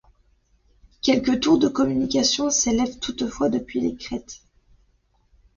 [1.03, 4.41] Quelques tours de communication s'élèvent toutefois depuis les crêtes.